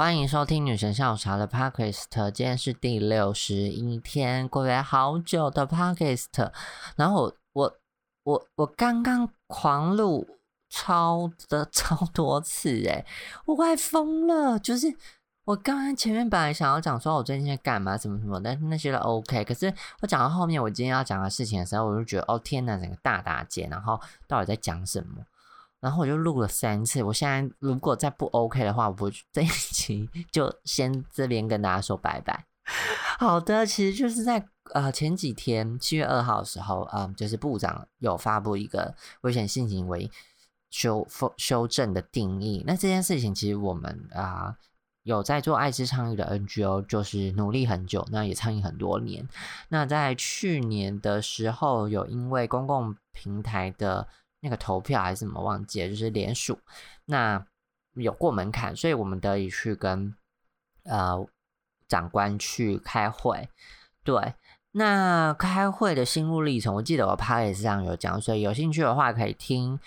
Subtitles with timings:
[0.00, 6.50] 欢迎收听女神下午茶的 podcast，今天是第六十一天，过了好久的 podcast。
[6.96, 7.76] 然后我我
[8.22, 10.26] 我我刚刚狂录
[10.70, 13.04] 超的 超多次诶，
[13.44, 14.58] 我快疯了！
[14.58, 14.86] 就是
[15.44, 19.44] 我刚刚前面本来想要讲说我最近在干嘛什么什么，但是那些都 OK。
[19.44, 19.70] 可是
[20.00, 25.22] 我讲到后面，我今天要讲的事情的时候，我就觉得哦天哪，整个大打结，然后到底在讲什么？
[25.80, 32.44] 然后我就录了三次，我现在如果再不 OK 的话，我这一期就先这边跟大家说拜拜。
[33.18, 40.10] 好的，其实就是在呃前几天七月二号的时候，嗯，就是部长有发布一个危险性行为
[40.70, 42.62] 修修修正的定义。
[42.66, 44.54] 那这件事情其实我们啊
[45.02, 49.26] 有在做爱之倡议的 NGO，就是努力很久，那也倡议很多年。
[49.70, 54.06] 那在去年的时候，有因为公共平台的
[54.40, 56.58] 那个投票还是什么忘记了，就是联署，
[57.04, 57.44] 那
[57.94, 60.14] 有过门槛，所以我们得以去跟
[60.84, 61.26] 呃
[61.88, 63.48] 长官去开会。
[64.02, 64.34] 对，
[64.72, 69.78] 那开会的心路历程，我记得我 p a 上有讲，所以有兴趣的话可以听。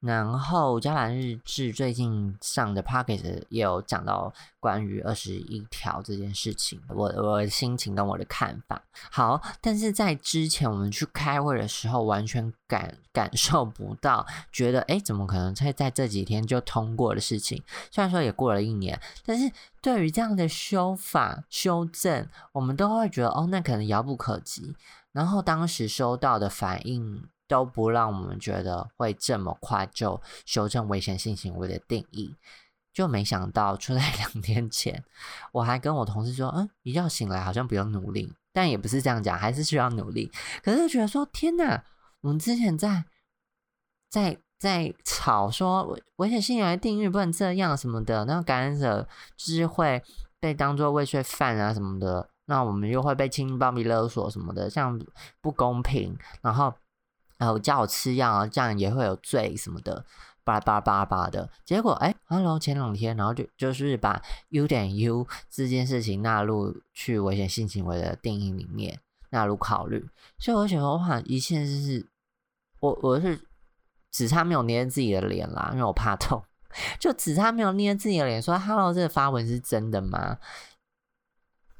[0.00, 8.80] 然后《加兰日志》最近上的 p o c k e t 也有讲到关于二十一条这件事情，我我心情跟我的看法。
[9.10, 17.60] 好，但是在之前我们去开会的时候，完全感感受不到，觉得哎，怎么可能在在这几天就通过的事情？
[17.90, 19.50] 虽然说也过了一年，但是
[19.82, 24.76] 对于这样的修法修正，我们都会觉得哦，那可能遥不可及。
[25.10, 27.24] 然后当时收到的反应。
[27.48, 32.36] 都不让我们觉得会这么快就修正危险性行为的定义，
[32.92, 35.02] 就没想到出在 两天前，
[35.52, 40.30] 我还跟我同事说，嗯，一觉醒来好像不用努力，但也不是这样讲，还是需要努力。
[40.62, 41.82] 可是觉得说，天哪，
[42.20, 43.04] 我们之前在
[44.10, 50.02] 在在吵说危险性行为定义不能这样什么的，那感染者就是会
[50.38, 55.00] 被当做未遂犯啊什么的，那我们又会被轻暴力勒索什么的，像
[55.40, 56.74] 不公平，然后。
[57.38, 60.04] 然后叫我吃药啊，这样也会有罪什么的，
[60.42, 61.48] 巴拉巴拉巴拉巴的。
[61.64, 69.00] 结果哎，Hello，前两天，然后就就是把 U 点 U 这件事情纳入去危险性行为的定义里面
[69.30, 70.08] 纳入考虑。
[70.38, 72.06] 所以我觉得哇，一切就是
[72.80, 73.40] 我我是
[74.10, 76.42] 只差没有捏自己的脸啦，因为我怕痛，
[76.98, 80.38] 就只差没有捏自己的脸说 Hello，这个发文是真的吗？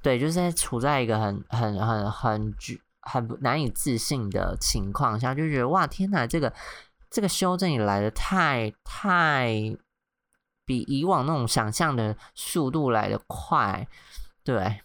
[0.00, 2.80] 对，就是处在一个很很很很局。
[3.08, 6.52] 很难以置信的情况下，就觉得哇天哪，这个
[7.10, 9.76] 这个修正也来的太太
[10.66, 13.88] 比以往那种想象的速度来的快，
[14.44, 14.80] 对，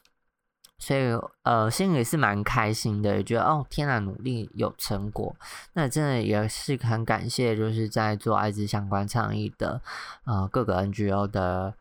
[0.80, 1.02] 所以
[1.44, 5.36] 呃心里是蛮开心的，也觉得哦天哪，努力有成果，
[5.74, 9.82] 那真的也是很感谢，就是在做艾滋相关倡议的
[10.26, 11.76] 呃各个 NGO 的。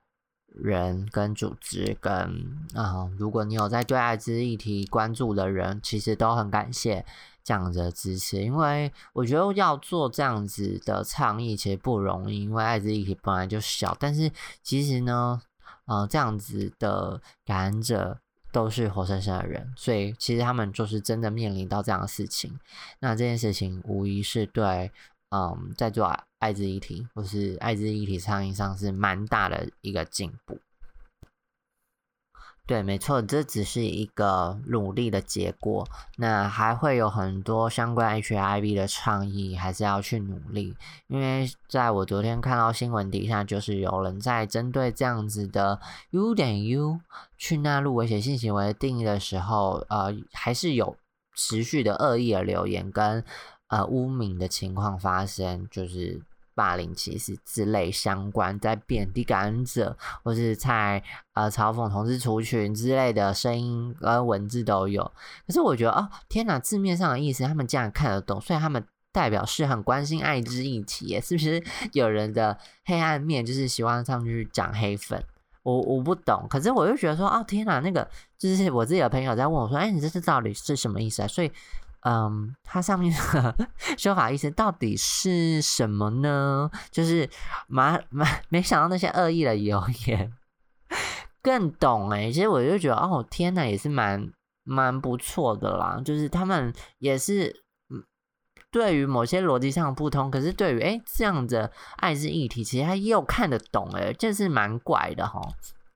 [0.54, 2.12] 人跟组织跟
[2.74, 7.04] 啊，如果你有在对艾滋议题关注的人，其实都很感谢
[7.42, 14.30] 这样子的支持，因为我觉得要做这样子的倡议其实不容易，因为艾滋议题本来就小，但是
[14.62, 15.40] 其实呢，
[15.86, 18.19] 呃，这样子的感染者
[18.52, 22.58] 都是活生生的人，所以其实他们就是真的面临到这样的事情，
[23.00, 24.92] 那这件事情无疑是对。
[25.32, 26.04] 嗯，在做
[26.41, 30.59] 艾滋议题或是艾滋议题倡议上是蛮大的一个进步。
[32.66, 35.88] 对，没错，这只是一个努力的结果。
[36.16, 40.76] 那还会有很多相关 HIV 的倡议，还是要去努力。
[41.09, 47.00] 因为在我昨天看到新闻底下，就是有人在针对这样子的 U 点 U
[47.38, 50.97] 去纳入危险性行为定义的时候，呃，还是有
[51.34, 53.25] 持续的恶意的留言跟。
[53.72, 56.21] 呃，污名的情况发生，就是
[56.55, 61.03] 霸凌、歧视之类相关，在贬低感染者，或是在
[61.33, 65.03] 呃嘲讽同志族群之类的声音跟文字都有。
[65.47, 71.65] 可是我觉得，哦，天哪，字面上的意思他们竟然看得懂，所以他们代表是很关心爱滋议题，是不是？
[71.94, 75.25] 有人的黑暗面就是希望上去讲黑粉，
[75.62, 76.47] 我我不懂。
[76.50, 78.06] 可是我就觉得说，哦，天哪，那个
[78.37, 81.26] 就是我自己的朋友在问我说，哎，你这是到底是什么意思啊？
[81.26, 81.50] 所以。
[82.04, 83.56] 嗯，它上面的
[83.96, 86.69] 说法意思到底是什么呢？
[86.90, 87.28] 就是
[87.69, 90.32] 蛮蛮没想到那些恶意的谣言
[91.40, 94.32] 更懂哎，其实我就觉得哦天呐，也是蛮
[94.64, 96.00] 蛮不错的啦。
[96.04, 97.64] 就是他们也是
[98.70, 105.40] 对于某些逻辑上不通，可是对于哎这样的爱之议题，其实他又看得懂哎，这是蛮怪的哈。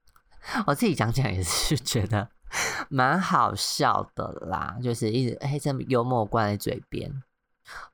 [0.69, 2.29] 我自己讲讲也是觉得。
[2.89, 7.23] 蛮好笑的啦，就是一直哎，这幽默挂在嘴边。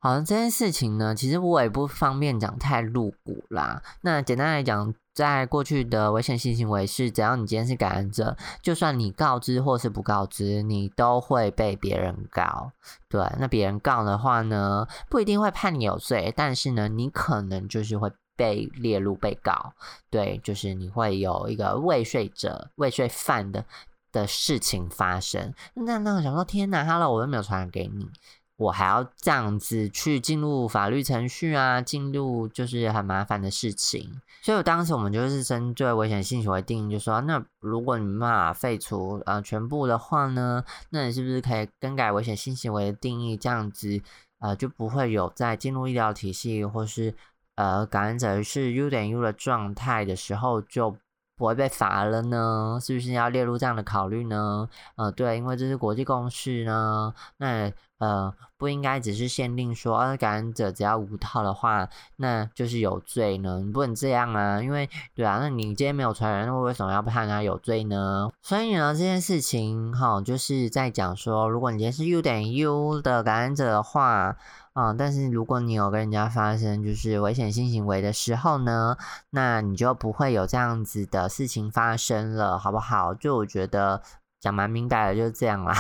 [0.01, 3.83] 好像，这件事情呢，其实我也不方便讲太露骨啦。
[4.03, 12.73] 那简单来讲，在过去的危险性行为是，只要你今天是感染者，就算你告知或是不告知，你都会被别人告。
[13.09, 19.73] 对，那别人告的话呢，不一定会判你有罪，但是呢，你可能就是会被列入被告。
[20.11, 23.65] 对，就是你会有一个未遂者、未遂犯的
[24.12, 25.53] 的事情发生。
[25.75, 28.09] 那那我想说，天哪，Hello，我又没有传染给你。
[28.56, 34.20] 我还要这样子去进入法律程序啊，进入就是很麻烦的事情。
[34.41, 43.37] 所以当时我们就是针对危险性行为定义，就说那如果你没办法废除呃全部的话呢，那你是不是可以更改危险性行为的定义？
[43.37, 44.00] 这样子
[44.38, 47.17] 呃就不会有在进入医疗体系或是
[47.56, 50.97] 呃感染者是 U 点 U 的状态的时候就。
[51.37, 52.79] 不会被罚了呢？
[52.81, 54.69] 是不是要列入这样的考虑呢？
[54.96, 57.12] 呃，对，因为这是国际共识呢。
[57.38, 57.73] 那
[58.03, 63.61] 呃，不应该只是限定说，呃，感染者只要无套的话，那就是有罪呢？
[63.61, 64.61] 你不能这样啊！
[64.61, 68.29] 因为对啊，那你今天没有传染，那为什么要判他有罪呢？
[68.43, 74.37] 所以呢，这件事情哈，就是在讲说，如果你今天是 U 点 U 的感染者的话。
[74.75, 78.97] 啊，但是如果你有跟人家发生就是危险性行为的时候呢，
[79.29, 83.13] 那你就不会有这样子的事情发生了，好不好？
[83.13, 84.01] 就我觉得
[84.41, 85.75] 讲蛮明白的，就是这样啦。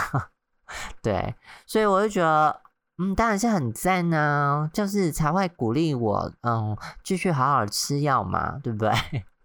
[1.02, 1.34] 对，
[1.66, 2.60] 所以我就觉得，
[2.98, 8.90] 嗯，当然是很赞呢，就是才会鼓励我，嗯，继续好好吃药嘛，对不对？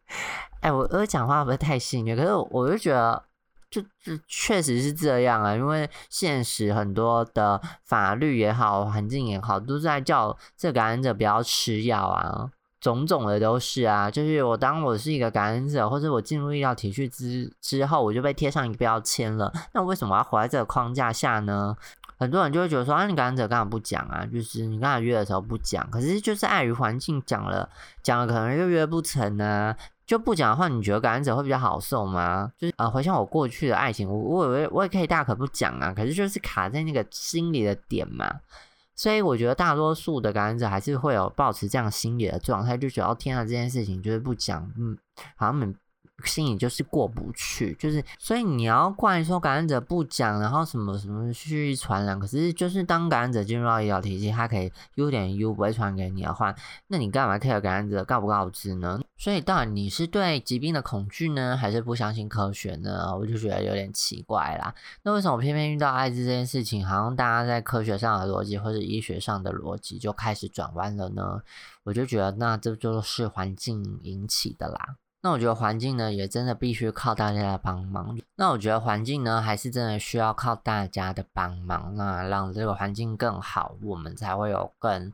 [0.62, 3.24] 哎，我我讲话不会太幸运，可是我就觉得。
[3.70, 12.50] 就就确实是这样啊，因为现实很多的法律也好，环境也好，都在叫这感染者不要吃药啊，
[12.88, 14.10] 种种的都是啊。
[14.10, 19.51] 就是我当我是一个感染者，或者我进入医疗体系之之后，我就被贴上一个标签了。
[19.74, 21.75] 那为什么要活在这个框架下呢？
[22.19, 24.25] 很多人就会觉得说啊，你感染者干嘛不讲啊？
[24.25, 27.69] 就是你刚才约的时候不讲，可是就是碍于环境讲了，
[28.01, 29.75] 讲了可能又约不成呢。
[30.07, 32.50] 就不讲的话，你觉得感染者会比较好受吗？
[32.57, 38.25] 就是呃，回想我过去的爱情，我我以为我也可以大可不讲啊，可是就是卡在那个心里的点嘛。
[38.98, 44.98] 所以我觉得大多数的感染者还是会有保持这样心理的状态，就觉得天啊，这件事情就是不讲，嗯，
[45.36, 45.76] 好像
[46.26, 56.56] 心里就是过不去，就是所以你要怪说感染者不讲，然后什么什么去传染，可是就是当感染者进入到医疗体系，他可以优点 U 不会传给你的话，
[56.88, 59.00] 那你干嘛 care 感染者告不告知呢？
[59.19, 63.16] 所以到底你是对疾病的恐惧呢，还是不相信科学呢？
[63.18, 64.74] 我就觉得有点奇怪啦。
[65.02, 71.42] 那为什么偏偏遇到艾滋这件事情，好像大家在科学上的逻辑或者医学上的逻辑就开始转弯了呢？
[71.84, 74.98] 我就觉得那这就是环境引起的啦。
[75.24, 78.16] 那我觉得环境呢，也真的必须靠大家的帮忙。
[78.36, 85.12] 那我觉得环境呢，还是真的需要靠大家的帮忙，那让这个环境更好，我们才会有更。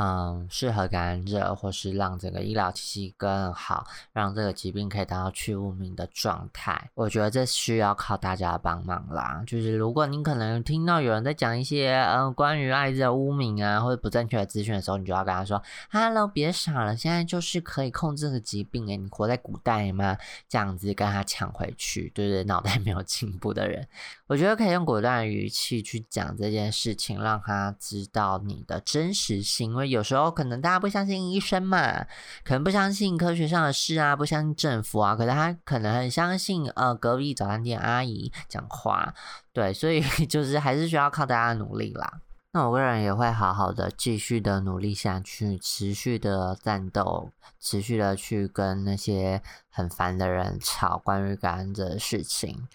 [0.00, 6.90] 嗯，适合感染者，或是让整个医疗体系更好，让这个疾病可以达到去污名的状态。
[6.94, 9.44] 我觉得这需要靠大家帮忙啦。
[9.46, 20.16] 就是如果你可能听到有人在讲一些嗯关于艾滋的污名啊，或者不正确的资讯的时候，你就要跟他说：“Hello，别傻了，现在就是可以控制这个疾病诶，你活在古代吗？”
[20.48, 22.44] 这样子跟他抢回去，对不对？
[22.44, 23.86] 脑袋没有进步的人，
[24.28, 29.70] 我觉得可以用果断的语气去讲这件事情，让他知道你的真实性。
[29.70, 32.06] 因为有时候可能大家不相信医生嘛，
[32.44, 39.12] 可能不相信科学上的事啊，不相信政府啊，可是他可能很相信呃隔壁早餐店阿姨讲话，
[39.52, 42.20] 对，所以 就是还是需要靠大家努力啦。
[42.52, 47.30] 那我个人也会好好的继续的努力下去，持续的战斗，
[47.60, 52.66] 持续的去跟那些很烦的人吵关于感染者的事情，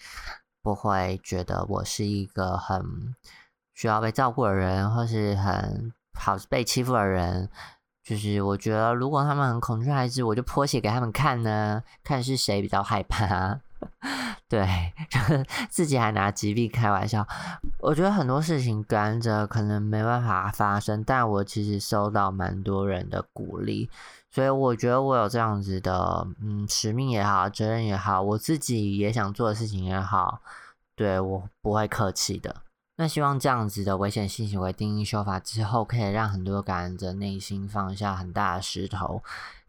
[0.62, 3.14] 不会觉得我是一个很
[3.74, 5.92] 需要被照顾的人，或是很。
[6.16, 7.48] 好被欺负的人，
[8.02, 13.60] 就是我觉得，如果他们很恐惧孩子，我就泼血给他们看呢，看是谁比较害怕。
[14.48, 15.18] 对，就
[15.68, 17.26] 自己还拿疾病开玩笑。
[17.80, 23.90] 我觉得很多事情跟着可能没办法发生，但我其实收到蛮多人的鼓励，
[24.30, 30.40] 所以我觉得我有这样子的，嗯，使命也好，责任也好，我自己也想做的事情也好，
[30.94, 32.56] 对我不会客气的。
[32.96, 39.22] 那希望这样子的危险性行为定义修法之后，可以让很多感染者内心放下很大的石头，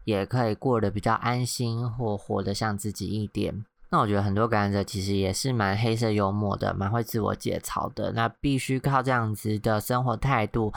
[0.04, 3.64] 也可以过得比较安心，或活得像自己一点。
[3.90, 8.12] 那我觉得很多感染者其实也是蛮黑色幽默的，蛮会自我解嘲的。
[8.12, 10.72] 那必须靠这样子的生活态度，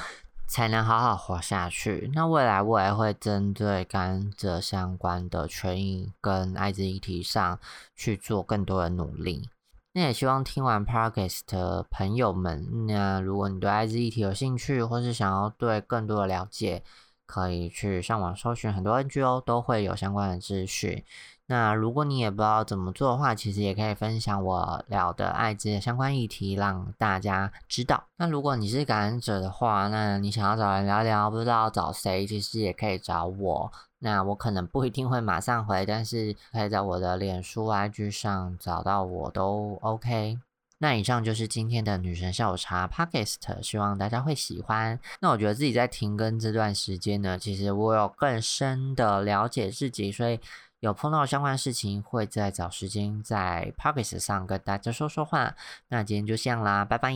[0.47, 2.11] 才能好好活下去。
[2.13, 7.59] 那未来我也会针对感染者相关的权益跟艾滋议题上
[7.95, 9.49] 去做更多的努力。
[9.93, 16.81] 那也希望听完 Podcast 的朋友们，那如果你对艾滋议题有兴趣，或是想要对更多的了解，
[17.25, 21.03] 可以去上网搜寻，很多 NGO 都会有相关的资讯。
[21.47, 28.01] 那如果你也不知道怎么做的话，其实也可以分享我聊的艾滋的相关议题，让大家知道。
[28.15, 33.69] 那如果你是感染者的话，那你想要找人聊聊，不知道找谁，其实也可以找我。
[34.03, 40.37] 那我可能不一定会马上回，但是可以在我的脸书 IG 上找到我都 OK。
[40.79, 44.99] 那以上就是今天的女神下午茶 Podcast，希望大家会喜欢。
[45.19, 50.39] 那我觉得自己在停更这段时间呢，其实我有更深的了解自己，所以。
[50.81, 55.55] 有碰到相关事情，会再找时间在 Podcast 上跟大家说说话。
[55.89, 57.13] 那今天就这样啦，拜拜。